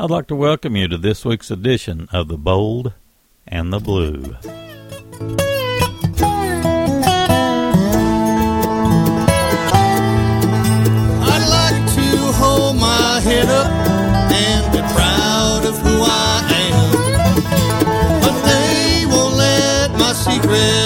[0.00, 2.92] I'd like to welcome you to this week's edition of The Bold
[3.48, 4.36] and the Blue.
[11.20, 16.92] I'd like to hold my head up and be proud of who I am.
[18.20, 20.77] But they won't let my secret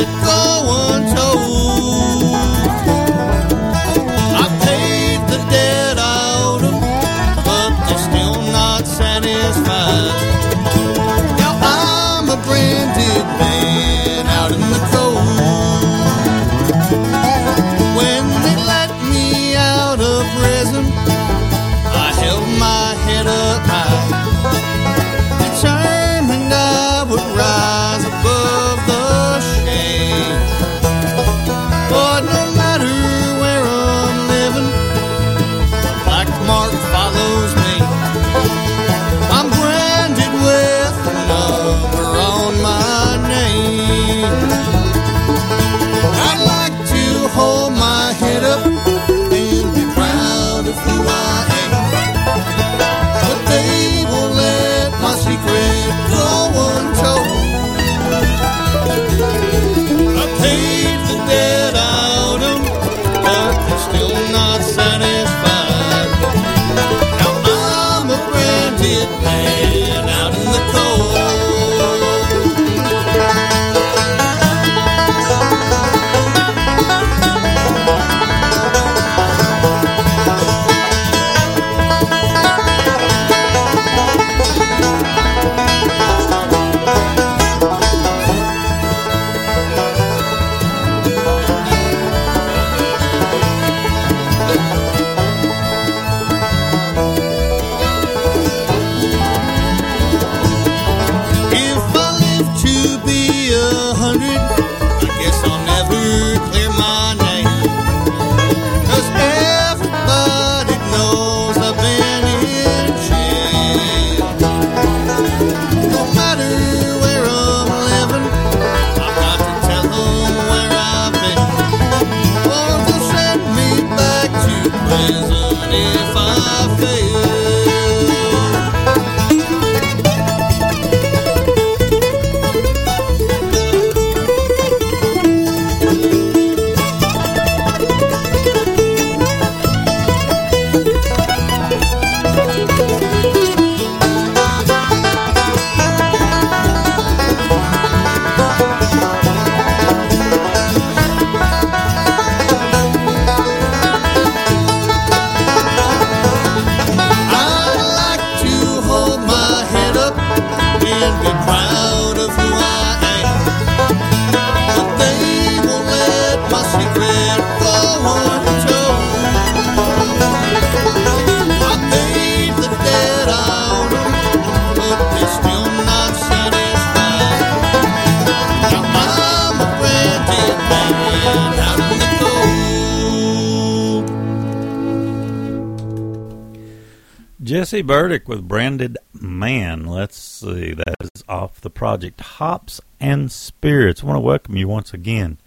[187.83, 189.87] Jesse Burdick with Branded Man.
[189.87, 194.03] Let's see, that is off the project Hops and Spirits.
[194.03, 195.39] I want to welcome you once again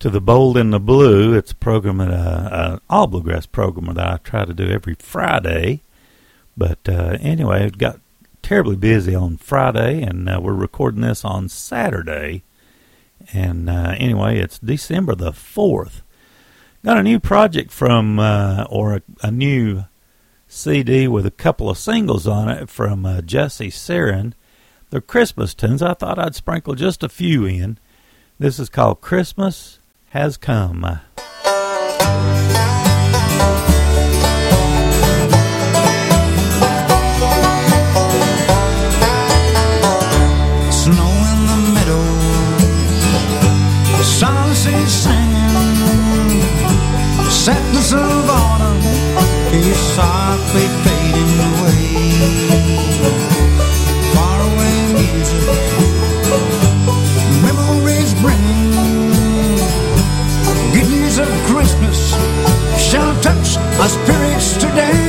[0.00, 1.32] to the Bold and the Blue.
[1.32, 5.82] It's a program, uh, uh, all bluegrass program that I try to do every Friday.
[6.56, 8.00] But uh, anyway, it got
[8.42, 12.42] terribly busy on Friday, and uh, we're recording this on Saturday.
[13.32, 16.00] And uh, anyway, it's December the 4th.
[16.84, 19.84] Got a new project from, uh, or a, a new
[20.54, 24.34] CD with a couple of singles on it from uh, Jesse Sarin.
[24.88, 25.82] They're Christmas tunes.
[25.82, 27.76] I thought I'd sprinkle just a few in.
[28.38, 31.00] This is called Christmas Has Come.
[40.70, 41.46] Snow in
[43.90, 45.23] the songs is singing,
[50.54, 51.84] softly fading away.
[54.14, 55.42] Faraway music,
[57.42, 58.44] memories bring.
[60.72, 62.10] Good news of Christmas
[62.78, 65.03] shall touch my spirits today.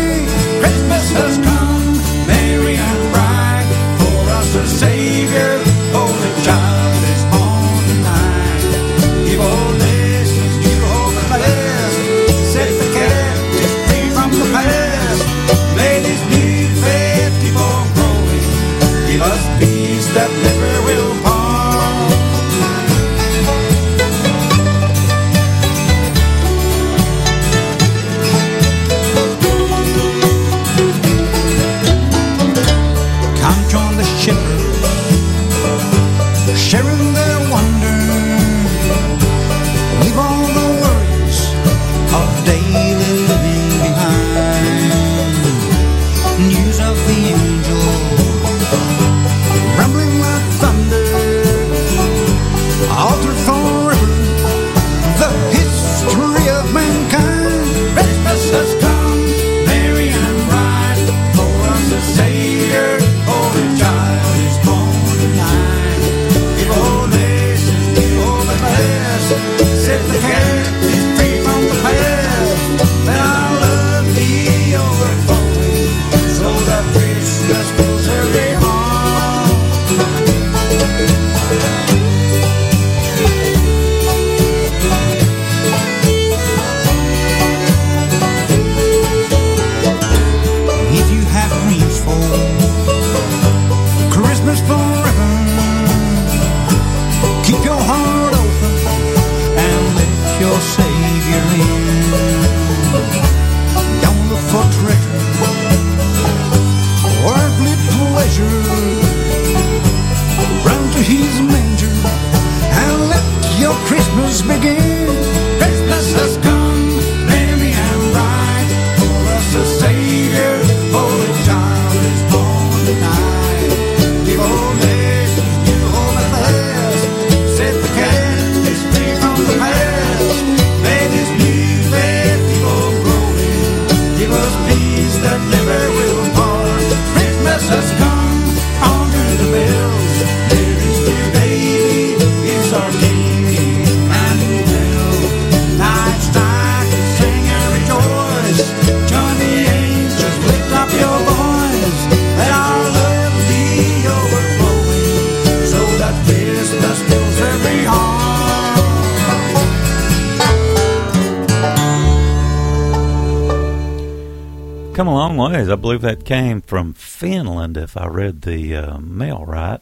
[167.97, 169.79] I read the uh, mail right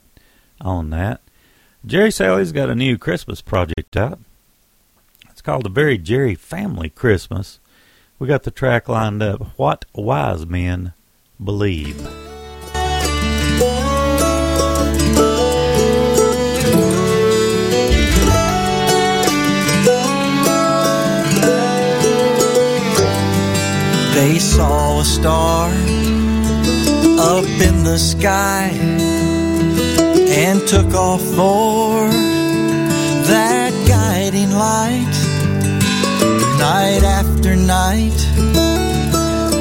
[0.61, 1.21] on that.
[1.85, 4.19] Jerry Salley's got a new Christmas project out.
[5.29, 7.59] It's called the Very Jerry Family Christmas.
[8.19, 10.93] We got the track lined up What Wise Men
[11.43, 11.97] Believe.
[24.13, 25.71] They saw a star
[27.23, 28.69] up in the sky
[30.35, 32.09] and took off for
[33.31, 35.15] that guiding light.
[36.59, 38.19] Night after night,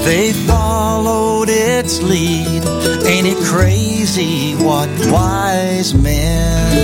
[0.05, 2.65] they followed its lead.
[3.07, 6.75] Ain't it crazy what wise men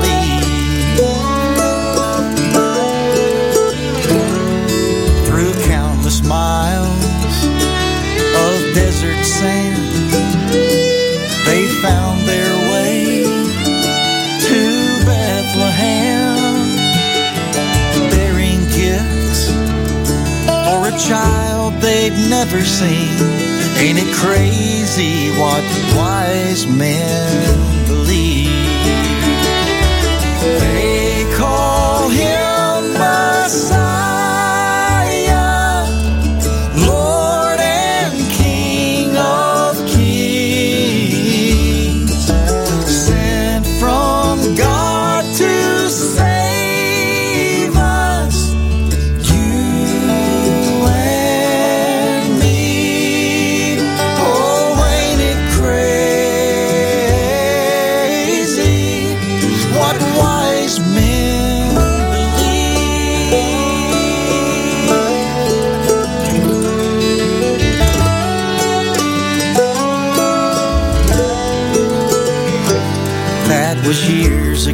[0.00, 0.96] believe?
[5.26, 7.44] Through countless miles
[8.34, 9.71] of desert sand,
[21.12, 23.12] child they'd never seen.
[23.76, 25.62] Ain't it crazy what
[25.94, 27.81] wise men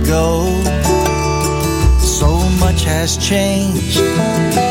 [0.09, 0.47] ago.
[1.99, 4.68] So much has changed.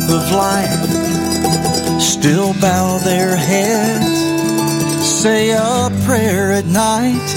[0.00, 7.28] Walk of life, still bow their heads, say a prayer at night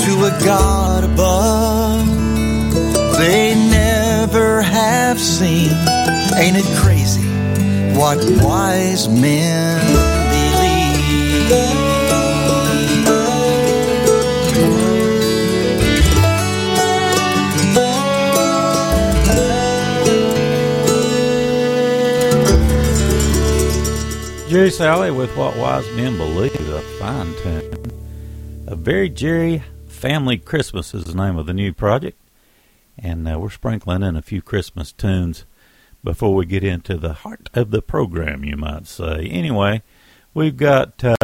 [0.00, 2.06] to a God above
[3.18, 5.72] they never have seen.
[6.36, 7.28] Ain't it crazy
[7.96, 9.80] what wise men
[11.50, 11.89] believe?
[24.50, 27.92] Jerry Salley with What Wise Men Believe, a fine tune.
[28.66, 32.18] A Very Jerry Family Christmas is the name of the new project.
[32.98, 35.44] And uh, we're sprinkling in a few Christmas tunes
[36.02, 39.28] before we get into the heart of the program, you might say.
[39.28, 39.82] Anyway,
[40.34, 41.14] we've got uh,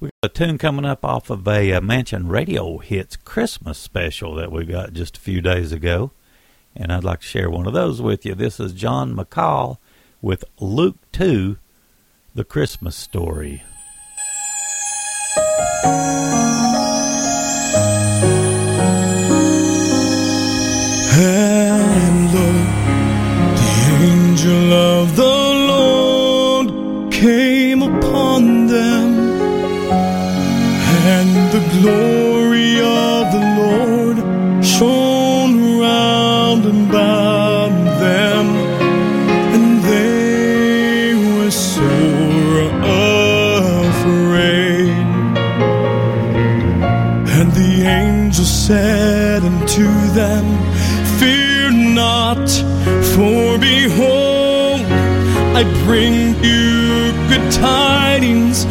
[0.00, 4.34] we've got a tune coming up off of a uh, Mansion Radio Hits Christmas special
[4.34, 6.10] that we got just a few days ago.
[6.74, 8.34] And I'd like to share one of those with you.
[8.34, 9.78] This is John McCall
[10.22, 11.56] with Luke 2,
[12.34, 13.62] the Christmas story.
[21.12, 22.52] And lo,
[23.56, 23.72] the
[24.04, 25.38] angel of the
[25.72, 29.18] Lord came upon them,
[31.06, 32.19] and the glory
[48.70, 50.44] said unto them,
[51.18, 52.48] Fear not,
[53.14, 54.82] for behold,
[55.58, 58.66] I bring you good tidings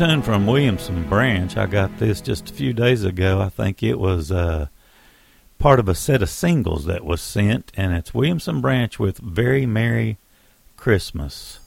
[0.00, 1.54] tune from Williamson Branch.
[1.58, 3.38] I got this just a few days ago.
[3.38, 4.68] I think it was uh,
[5.58, 9.66] part of a set of singles that was sent, and it's Williamson Branch with Very
[9.66, 10.16] Merry
[10.78, 11.59] Christmas.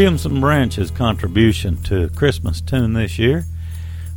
[0.00, 3.44] Branches contribution to Christmas tune this year.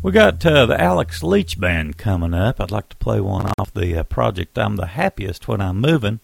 [0.02, 2.62] We got uh, the Alex Leach Band coming up.
[2.62, 6.22] I'd like to play one off the uh, project I'm the Happiest When I'm Moving.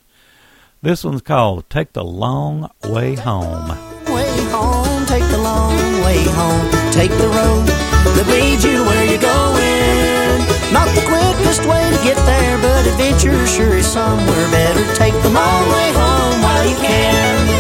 [0.82, 3.68] This one's called Take the Long Way Home.
[4.08, 6.94] way home, take the long way home.
[6.94, 10.40] Take the road that leads you where you're going.
[10.72, 14.96] Not the quickest way to get there, but adventure sure is somewhere better.
[14.96, 17.59] Take the long way home while you can.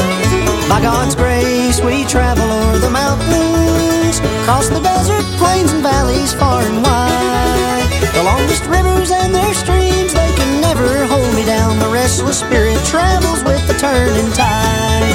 [0.69, 6.61] By God's grace, we travel o'er the mountains, cross the desert, plains, and valleys far
[6.61, 7.89] and wide.
[8.13, 11.79] The longest rivers and their streams, they can never hold me down.
[11.79, 15.09] The restless spirit travels with the turning tide.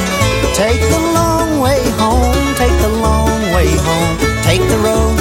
[0.59, 4.19] Take the long way home, take the long way home.
[4.43, 5.15] Take the road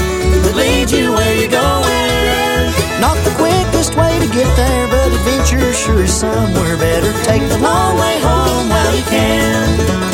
[0.44, 2.74] that leads you where you're going.
[3.00, 7.14] Not the quickest way to get there, but adventure sure is somewhere better.
[7.24, 10.13] Take the long way home while you can.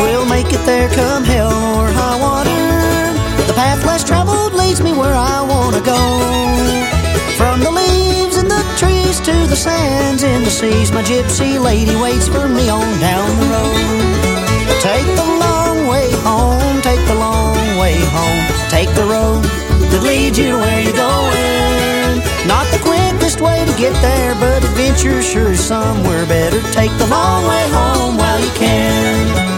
[0.00, 2.50] We'll make it there come hell or high water.
[3.46, 6.00] The path less traveled leads me where I wanna go.
[7.36, 11.96] From the leaves in the trees to the sands in the seas, my gypsy lady
[11.96, 14.25] waits for me on down the road.
[14.86, 19.42] Take the long way home, take the long way home, take the road
[19.90, 22.22] that leads you where you're going.
[22.46, 26.62] Not the quickest way to get there, but adventure sure is somewhere better.
[26.70, 29.55] Take the long way home while you can.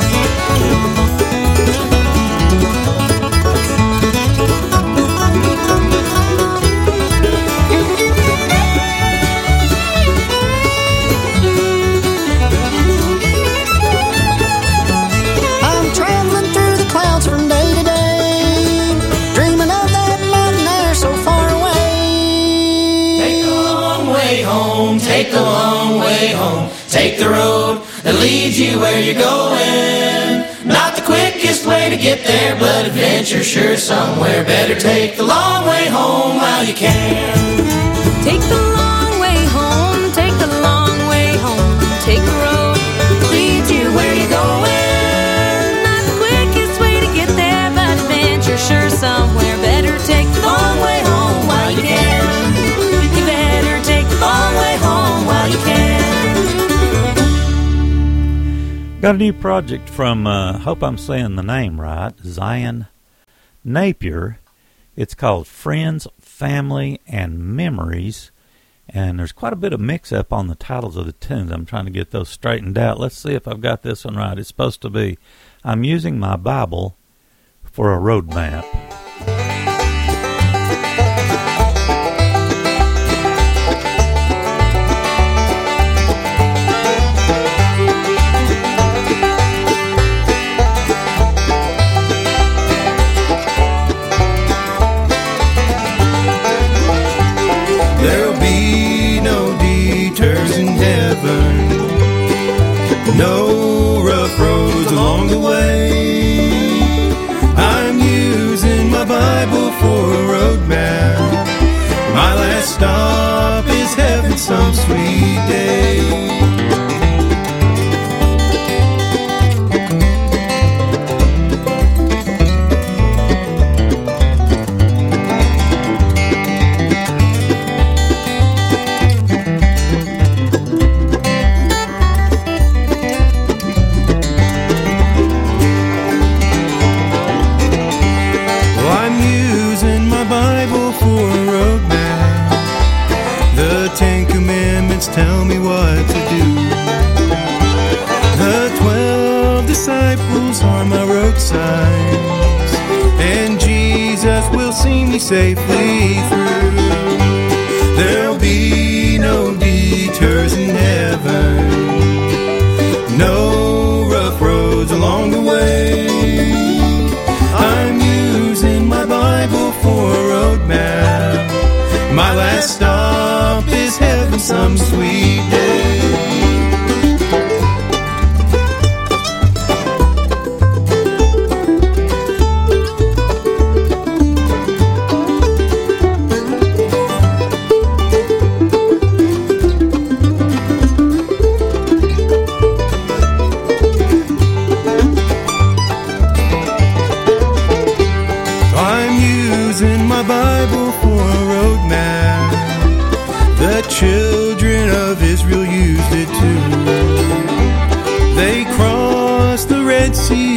[25.23, 26.71] Take the long way home.
[26.89, 30.47] Take the road that leads you where you're going.
[30.65, 34.79] Not the quickest way to get there, but adventure sure somewhere better.
[34.79, 37.35] Take the long way home while you can.
[38.23, 38.58] Take the
[59.01, 62.89] Got a new project from, uh, hope I'm saying the name right, Zion
[63.63, 64.41] Napier.
[64.97, 68.33] It's called Friends, Family, and Memories.
[68.89, 71.53] And there's quite a bit of mix up on the titles of the tunes.
[71.53, 72.99] I'm trying to get those straightened out.
[72.99, 74.37] Let's see if I've got this one right.
[74.37, 75.17] It's supposed to be
[75.63, 76.97] I'm using my Bible
[77.63, 78.65] for a road map.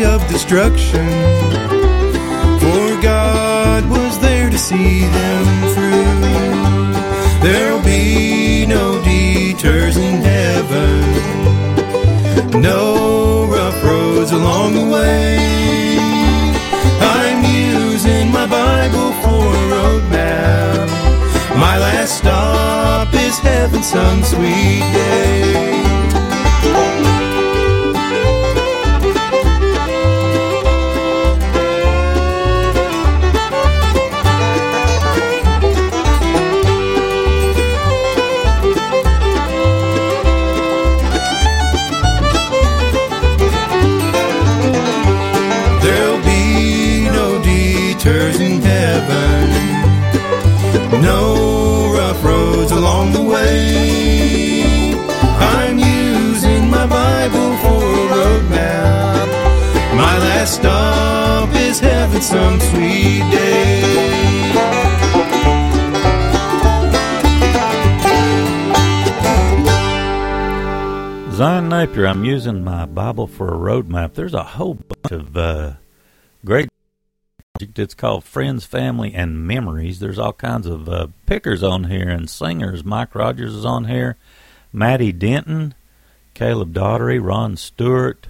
[0.03, 1.07] Of destruction.
[2.59, 6.21] For God was there to see them through.
[7.41, 11.01] There'll be no detours in heaven,
[12.61, 15.97] no rough roads along the way.
[17.01, 20.87] I'm using my Bible for a roadmap.
[21.57, 25.70] My last stop is heaven some sweet day.
[50.99, 54.93] No rough roads along the way.
[55.39, 59.27] I'm using my Bible for a roadmap.
[59.95, 64.11] My last stop is heaven some sweet day.
[71.31, 74.13] Zion Napier, I'm using my Bible for a roadmap.
[74.13, 75.73] There's a whole bunch of uh.
[77.75, 79.99] It's called Friends, Family, and Memories.
[79.99, 82.83] There's all kinds of uh, pickers on here and singers.
[82.83, 84.17] Mike Rogers is on here.
[84.73, 85.73] Maddie Denton,
[86.33, 88.27] Caleb Daugherty, Ron Stewart.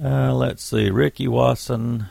[0.00, 2.06] Uh, let's see, Ricky Watson,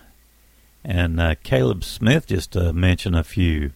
[0.83, 3.71] and uh, Caleb Smith, just to mention a few.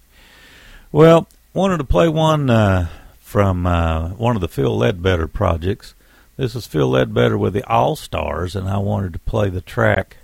[0.91, 5.93] Well, wanted to play one uh, from uh, one of the Phil Leadbetter projects.
[6.37, 10.17] This is Phil Leadbetter with the All Stars, and I wanted to play the track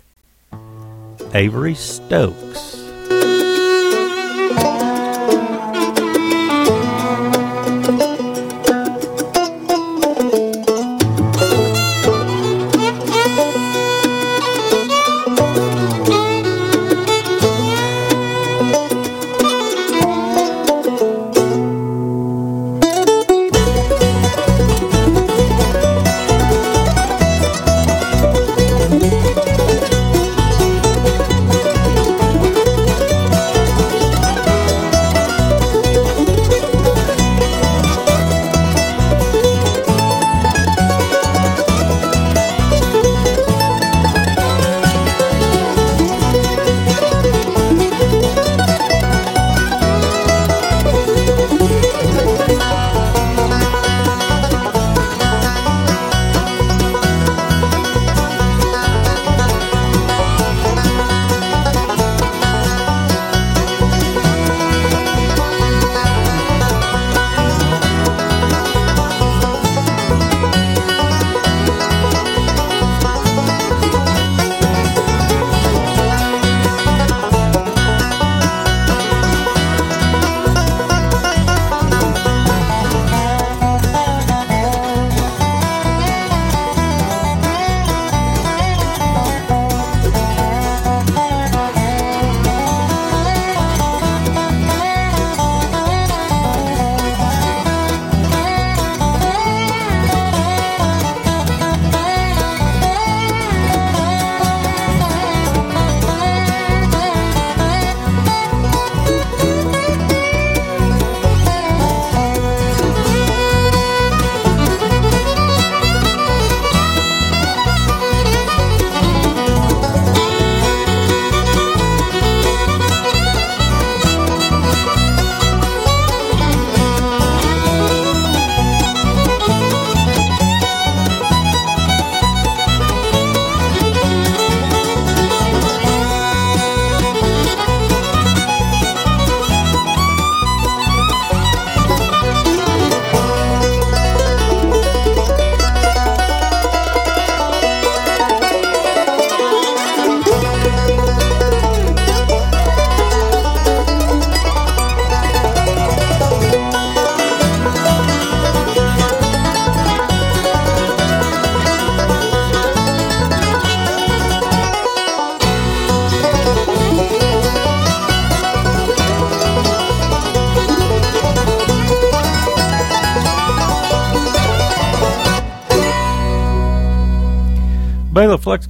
[1.34, 2.77] Avery Stokes.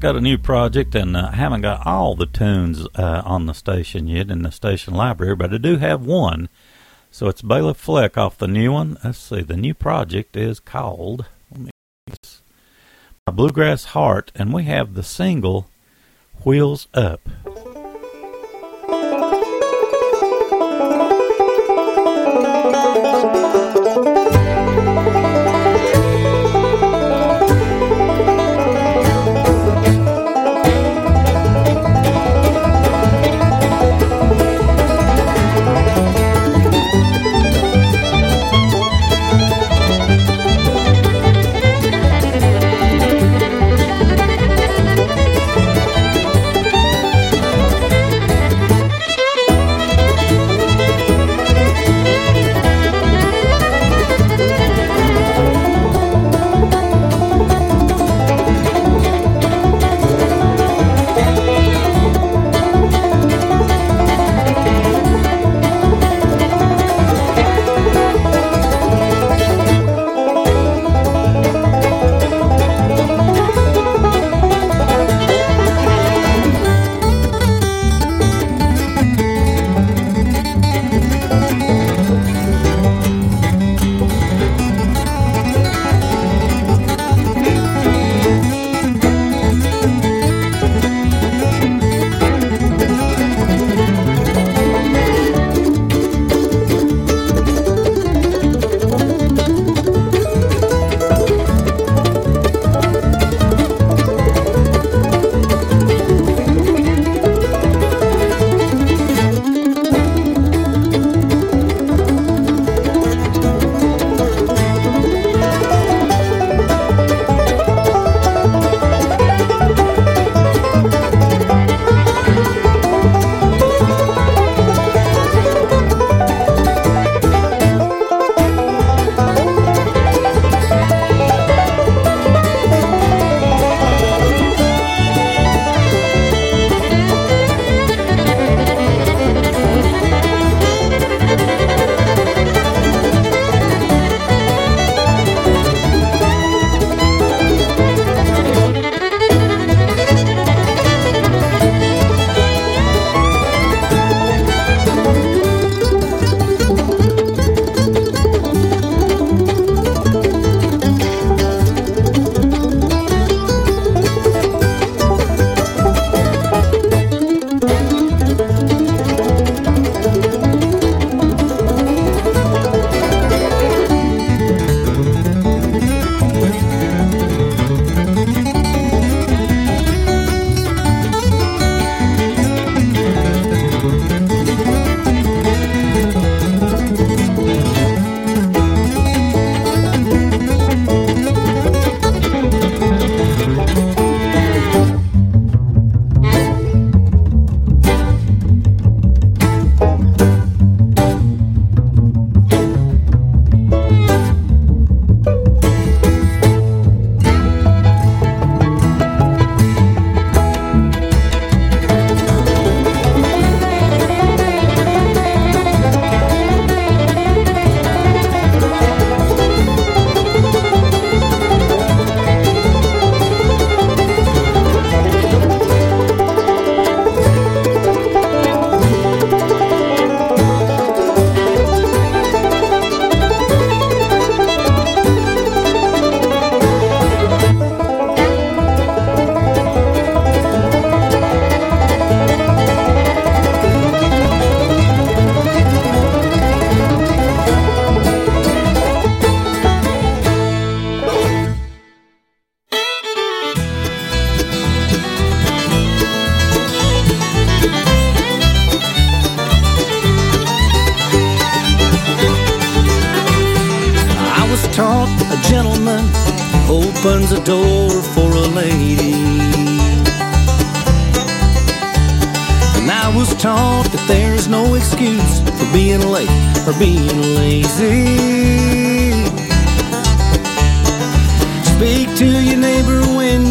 [0.00, 3.52] Got a new project, and uh, I haven't got all the tunes uh, on the
[3.52, 6.48] station yet in the station library, but I do have one.
[7.10, 8.96] So it's Bela Fleck off the new one.
[9.02, 11.70] Let's see, the new project is called My
[13.32, 15.68] Bluegrass Heart, and we have the single
[16.44, 17.28] Wheels Up.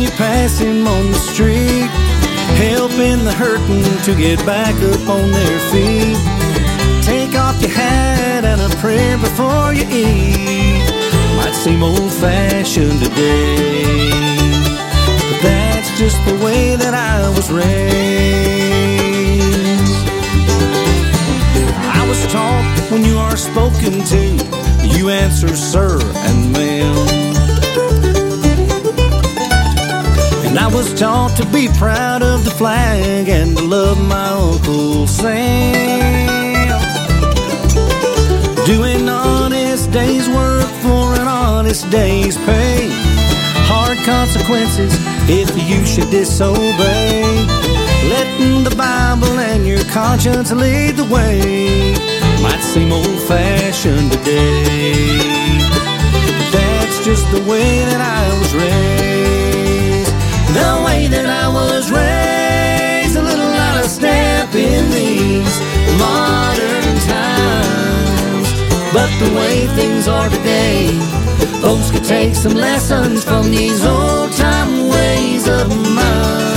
[0.08, 1.90] You pass him on the street.
[2.58, 6.18] Helping the hurting to get back up on their feet.
[7.04, 10.84] Take off your hat and a prayer before you eat.
[11.36, 14.10] Might seem old fashioned today,
[15.30, 17.68] but that's just the way that I was raised.
[22.02, 27.37] I was taught when you are spoken to, you answer sir and ma'am.
[30.58, 35.06] And I was taught to be proud of the flag and to love my Uncle
[35.06, 36.68] Sam.
[38.66, 42.90] Doing honest day's work for an honest day's pay.
[43.70, 44.92] Hard consequences
[45.30, 47.22] if you should disobey.
[48.10, 51.94] Letting the Bible and your conscience lead the way
[52.42, 55.60] might seem old fashioned today.
[56.52, 59.17] That's just the way that I was raised.
[61.10, 65.56] That I was raised, a little out of step in these
[65.98, 68.50] modern times.
[68.92, 70.90] But the way things are today,
[71.62, 76.57] folks could take some lessons from these old time ways of mine.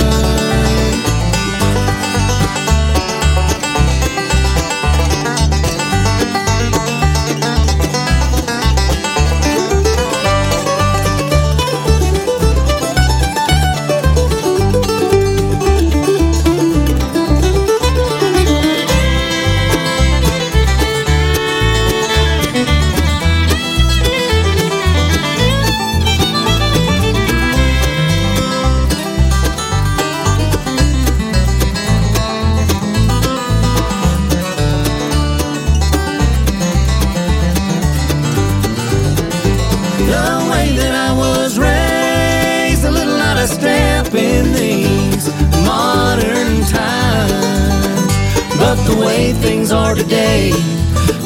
[45.65, 48.13] Modern times.
[48.57, 50.51] But the way things are today,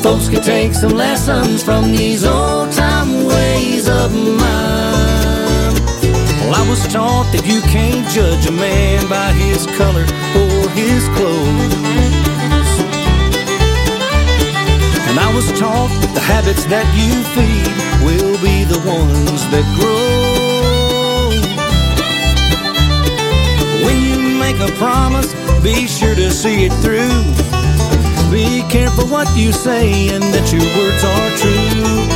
[0.02, 5.74] folks could take some lessons from these old time ways of mine.
[6.42, 10.06] Well, I was taught that you can't judge a man by his color
[10.42, 11.86] or his clothes.
[15.10, 17.74] And I was taught that the habits that you feed
[18.06, 20.45] will be the ones that grow.
[24.58, 27.24] Make a promise, be sure to see it through.
[28.32, 32.08] Be careful what you say and that your words are true.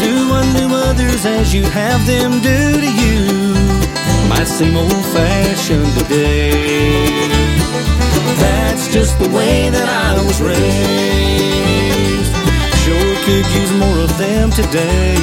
[0.00, 3.54] Do unto others as you have them do to you.
[4.28, 7.08] Might seem old fashioned today.
[8.38, 10.60] That's just the way that I was raised.
[12.84, 15.16] Sure could use more of them today.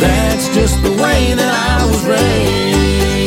[0.00, 3.17] That's just the way that I was raised.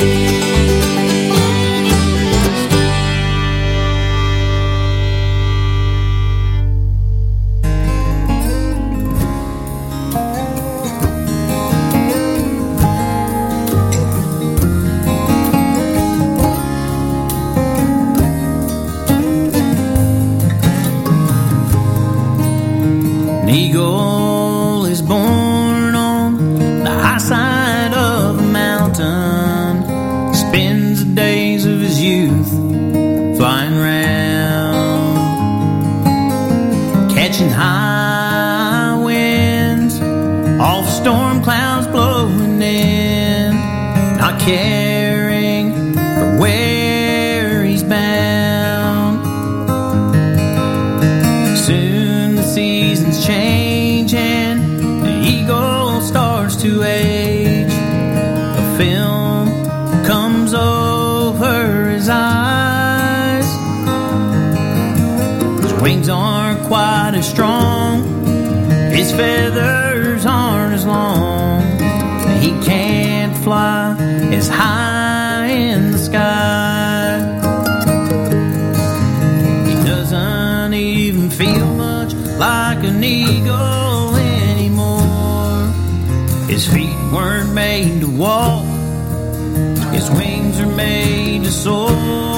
[90.83, 92.30] Made to soar.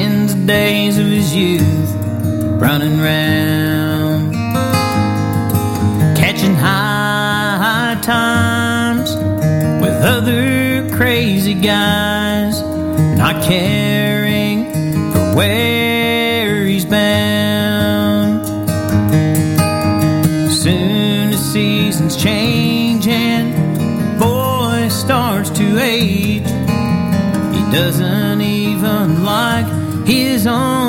[0.00, 1.92] Spends the days of his youth
[2.58, 4.32] running round,
[6.16, 9.14] catching high times
[9.82, 12.62] with other crazy guys,
[13.18, 14.72] not caring
[15.12, 15.79] for where
[30.46, 30.79] own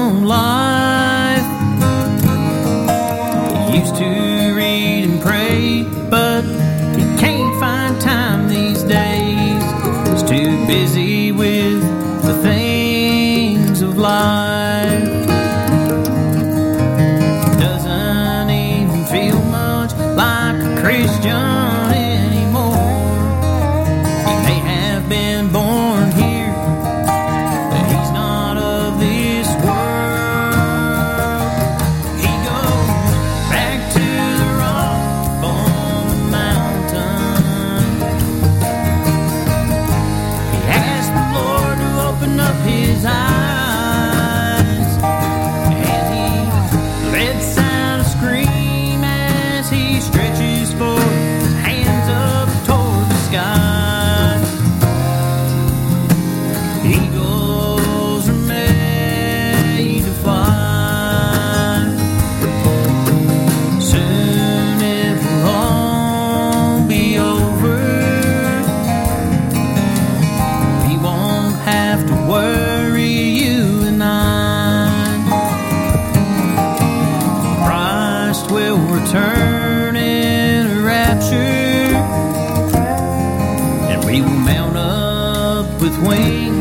[85.81, 86.60] with wings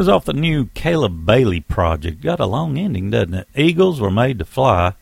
[0.00, 2.22] was off the new Caleb Bailey project.
[2.22, 3.48] Got a long ending, doesn't it?
[3.54, 4.94] Eagles were made to fly,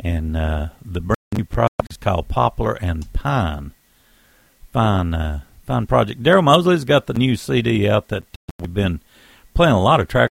[0.00, 3.74] and uh, the brand new project is called Poplar and Pine.
[4.72, 6.22] Fine, uh, fine project.
[6.22, 8.24] Daryl Mosley's got the new CD out that
[8.58, 9.02] we've been
[9.52, 10.32] playing a lot of tracks.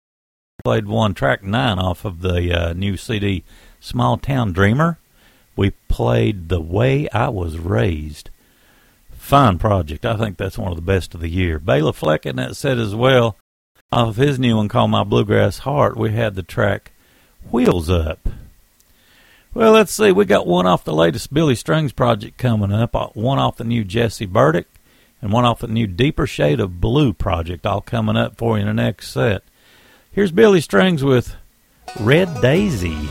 [0.64, 3.44] Played one track nine off of the uh, new CD,
[3.78, 4.98] Small Town Dreamer.
[5.54, 8.30] We played The Way I Was Raised.
[9.10, 10.06] Fine project.
[10.06, 11.58] I think that's one of the best of the year.
[11.58, 13.36] Bela Fleck in that set as well.
[13.92, 16.90] Off of his new one called My Bluegrass Heart, we had the track
[17.52, 18.28] Wheels Up.
[19.54, 20.10] Well, let's see.
[20.10, 23.64] We got one off the latest Billy Strings project coming up, uh, one off the
[23.64, 24.66] new Jesse Burdick,
[25.22, 28.62] and one off the new Deeper Shade of Blue project, all coming up for you
[28.62, 29.44] in the next set.
[30.10, 31.36] Here's Billy Strings with
[32.00, 32.42] Red.
[32.42, 33.08] Daisy,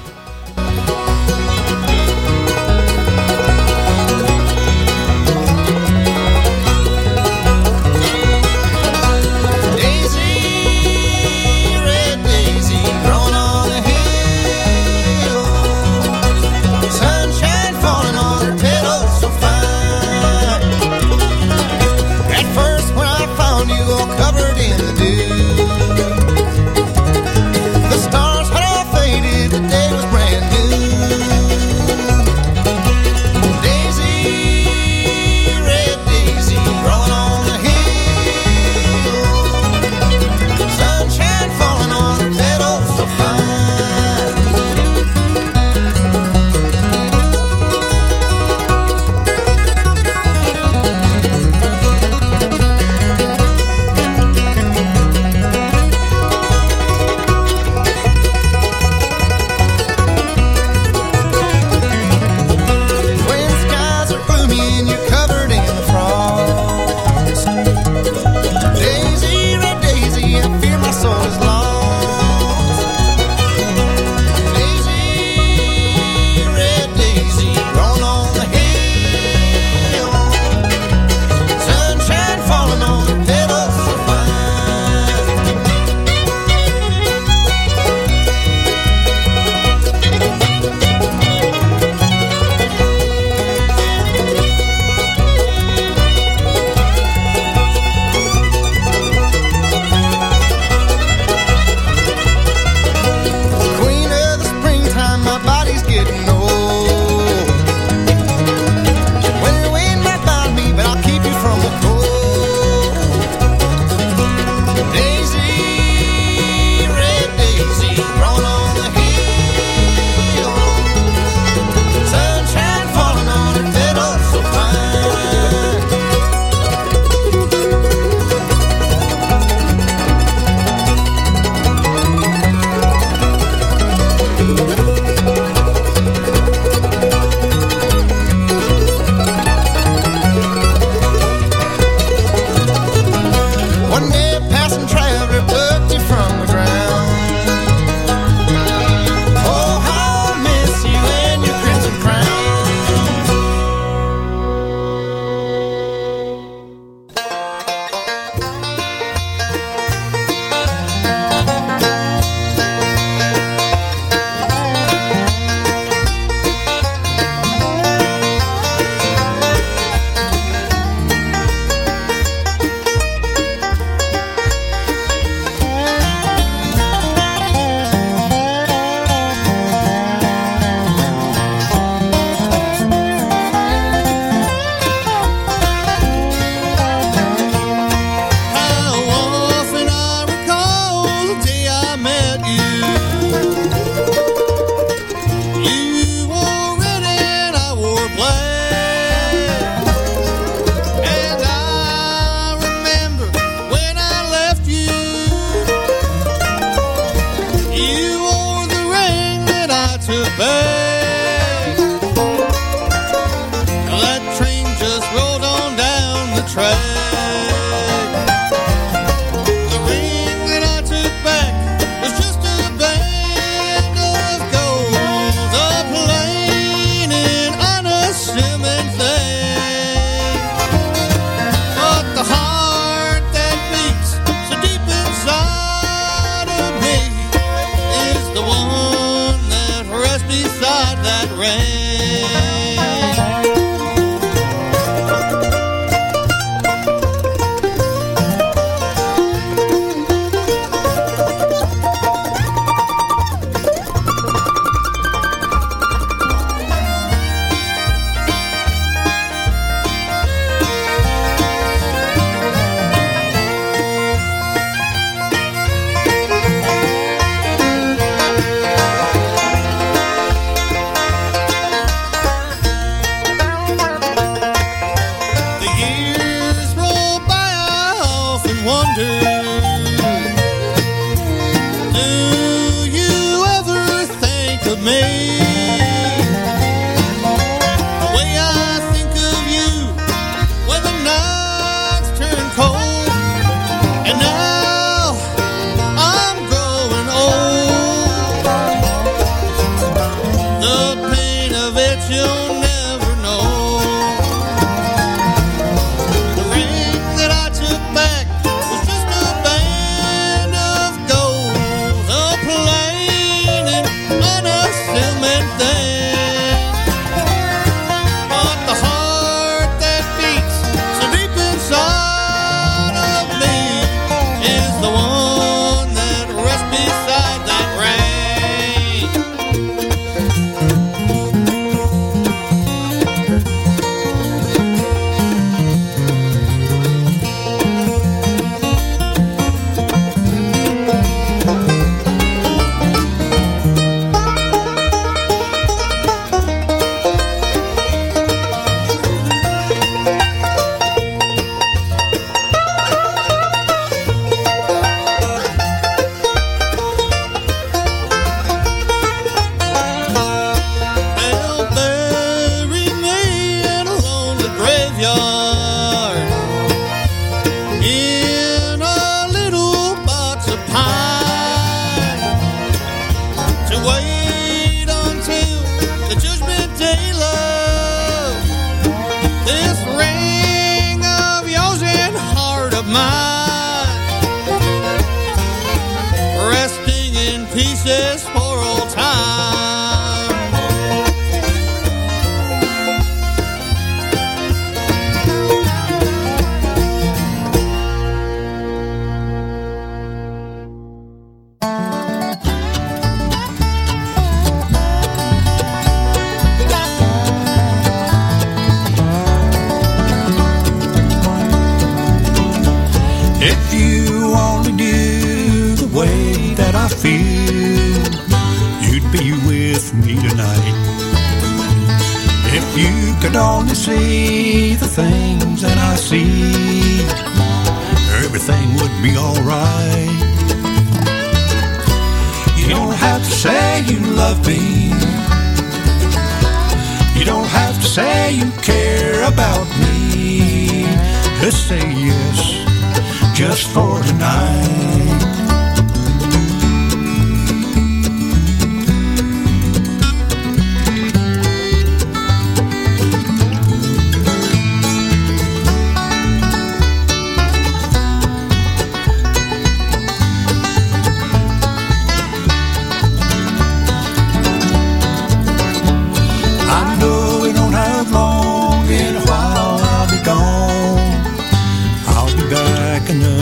[242.25, 243.14] The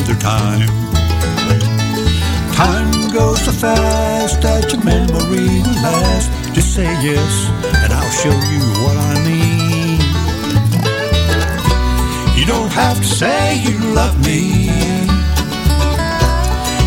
[0.04, 0.68] another time.
[2.54, 6.32] Time goes so fast that your memory will last.
[6.54, 7.50] Just say yes,
[7.84, 10.00] and I'll show you what I mean.
[12.38, 14.66] You don't have to say you love me.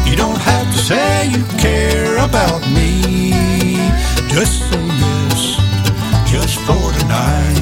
[0.09, 3.77] You don't have to say you care about me.
[4.29, 5.57] Just say yes,
[6.31, 7.56] just for tonight.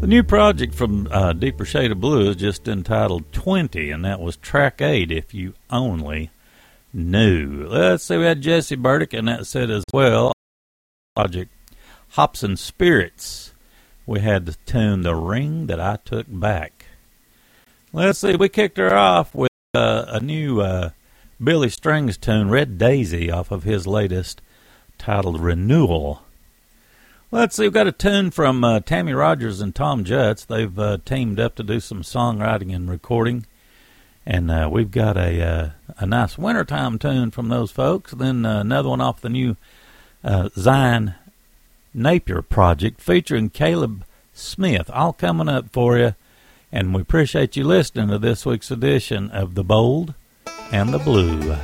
[0.01, 4.19] The new project from uh, Deeper Shade of Blue is just entitled 20, and that
[4.19, 6.31] was track 8, If You Only
[6.95, 7.67] Knew.
[7.69, 10.33] Let's see, we had Jesse Burdick, and that said as well,
[11.15, 11.53] project
[12.13, 13.50] Hops and Spirits
[14.07, 16.87] we had the tune The Ring That I Took Back.
[17.93, 20.91] Let's see, we kicked her off with uh, a new uh,
[21.43, 24.41] Billy Strings tune, Red Daisy, off of his latest
[24.99, 26.23] titled Renewal.
[27.31, 30.47] Let's see, we've got a tune from uh, Tammy Rogers and Thomm Jutz.
[30.47, 33.47] They've uh, teamed up to do some songwriting and recording.
[34.27, 38.13] And uh, we've got a uh, a nice wintertime tune from those folks.
[38.13, 39.57] Then another one off the new
[40.25, 41.15] Zion
[41.93, 44.91] Napier Project featuring Caleb Smith.
[44.91, 46.15] All coming up for you.
[46.73, 50.15] And we appreciate you listening to this week's edition of The Bold
[50.71, 51.57] and the Blue.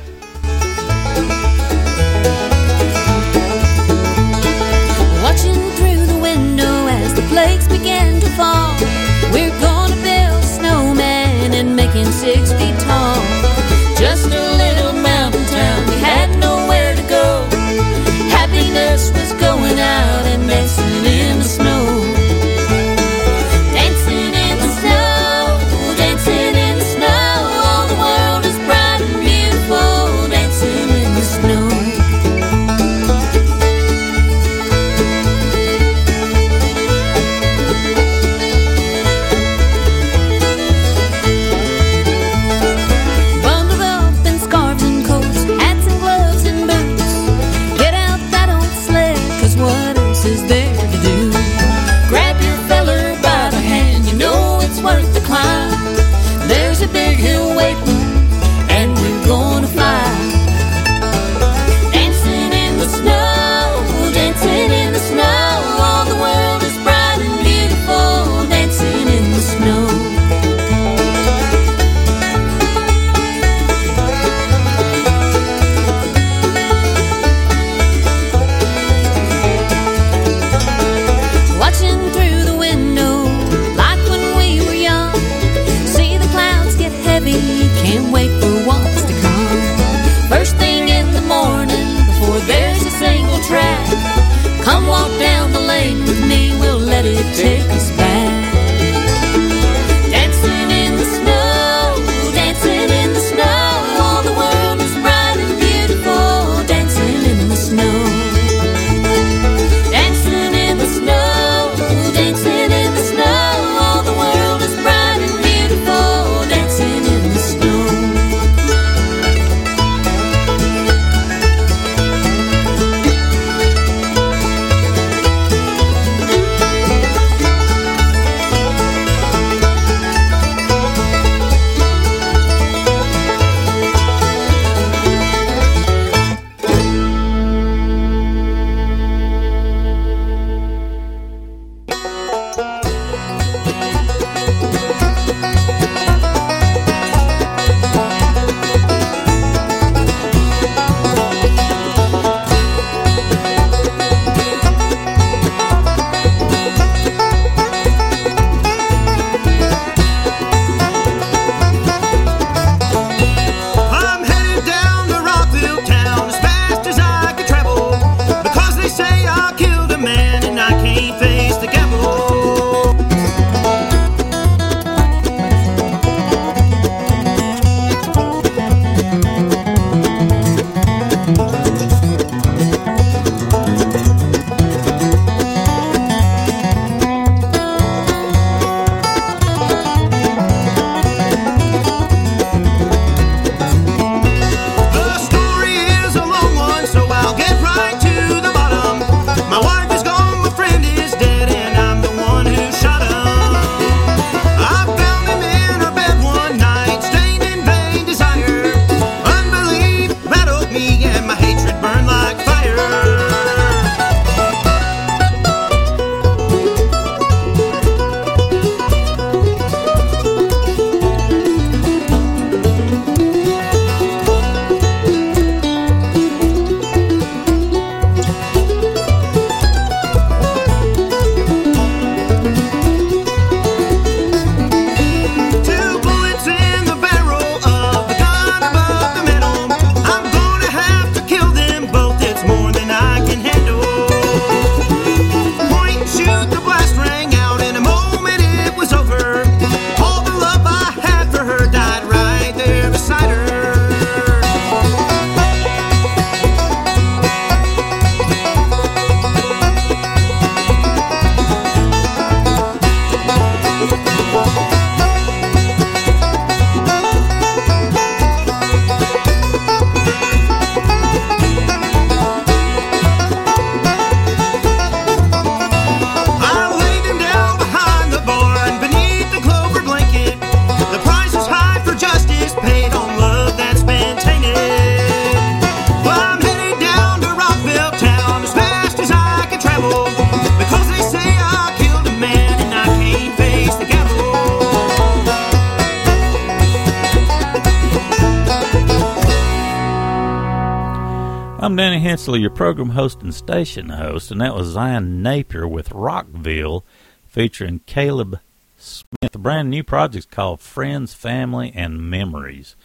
[302.57, 306.83] Program host and station host, and that was Zion Napier with Rockville
[307.27, 308.39] featuring Caleb
[308.75, 309.35] Smith.
[309.35, 312.75] A brand new project called Friends, Family, and Memories.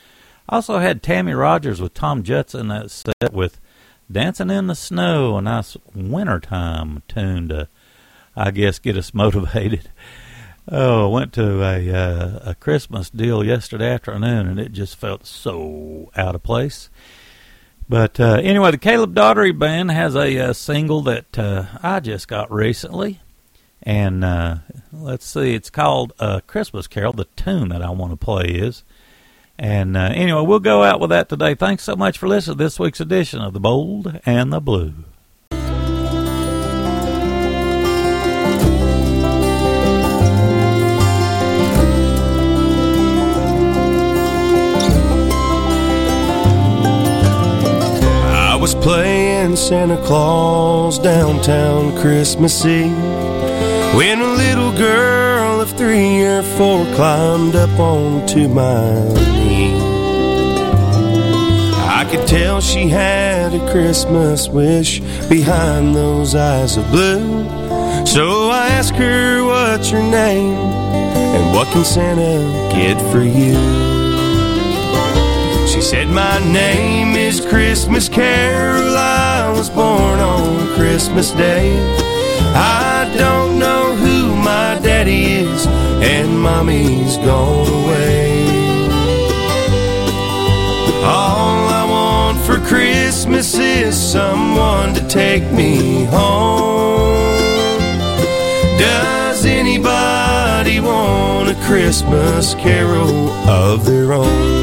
[0.47, 3.59] Also had Tammy Rogers with Tom Judson that set with
[4.11, 7.67] Dancing in the Snow, a nice wintertime tune to,
[8.37, 9.89] I guess, get us motivated.
[10.71, 15.25] Oh, I went to a uh, a Christmas deal yesterday afternoon, and it just felt
[15.25, 16.91] so out of place.
[17.93, 22.27] But uh, anyway, the Caleb Daugherty Band has a, uh single that uh, I just
[22.27, 23.21] got recently,
[23.83, 24.57] and uh,
[24.95, 28.83] let's see, it's called uh, "Christmas Carol." The tune that I want to play is,
[29.59, 31.55] and uh, anyway, we'll go out with that today.
[31.55, 34.95] Thanks so much for listening to this week's edition of the Bold and the Blue.
[48.63, 52.97] Was playing Santa Claus downtown Christmas Eve
[53.93, 59.03] when a little girl of three or four climbed up onto my
[59.35, 59.75] knee.
[61.89, 67.45] I could tell she had a Christmas wish behind those eyes of blue.
[68.07, 70.55] So I asked her, What's your name?
[71.35, 74.02] And what can Santa get for you?
[75.73, 78.95] She said, My name is Christmas Carol.
[78.95, 81.73] I was born on Christmas Day.
[82.55, 88.45] I don't know who my daddy is, and mommy's gone away.
[91.03, 97.33] All I want for Christmas is someone to take me home.
[98.79, 104.62] Does anybody want a Christmas carol of their own?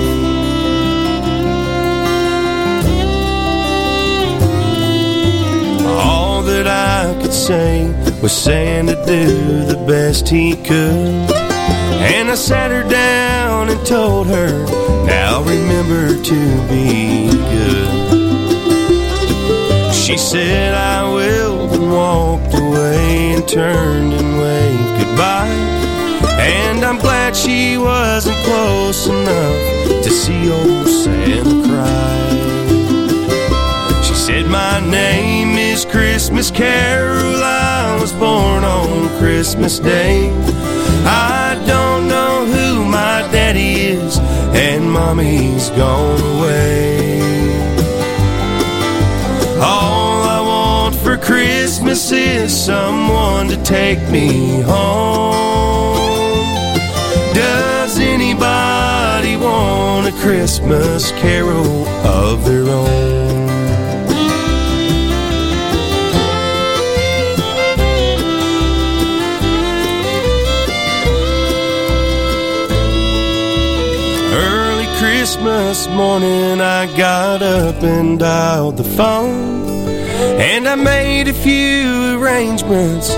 [6.50, 7.88] That I could say
[8.22, 11.30] was saying to do the best he could.
[12.12, 14.52] And I sat her down and told her,
[15.06, 17.90] now remember to be good.
[19.94, 25.60] She said, I will, and walked away and turned and waved goodbye.
[26.40, 32.29] And I'm glad she wasn't close enough to see old Santa cry.
[34.30, 37.42] Said, My name is Christmas Carol.
[37.44, 40.30] I was born on Christmas Day.
[41.04, 44.20] I don't know who my daddy is,
[44.54, 47.20] and mommy's gone away.
[49.60, 55.96] All I want for Christmas is someone to take me home.
[57.34, 63.19] Does anybody want a Christmas carol of their own?
[75.32, 79.64] Christmas morning, I got up and dialed the phone.
[80.42, 83.10] And I made a few arrangements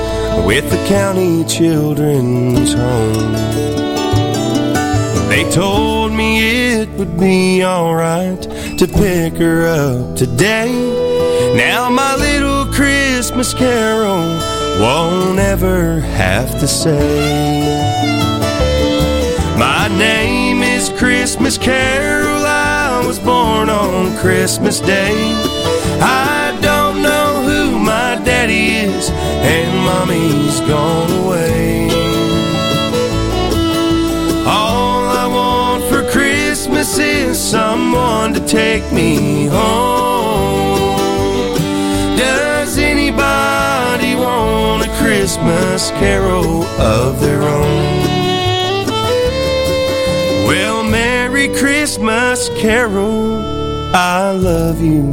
[0.45, 3.31] with the county children's home.
[5.29, 10.73] They told me it would be alright to pick her up today.
[11.55, 14.19] Now, my little Christmas carol
[14.81, 18.30] won't ever have to say.
[20.81, 22.43] Is Christmas Carol.
[22.43, 25.13] I was born on Christmas Day.
[26.01, 31.87] I don't know who my daddy is, and mommy's gone away.
[34.47, 40.79] All I want for Christmas is someone to take me home.
[42.17, 48.00] Does anybody want a Christmas carol of their own?
[50.51, 53.37] Well, Merry Christmas, Carol.
[53.95, 55.05] I love you.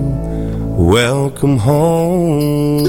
[0.77, 2.83] Welcome home.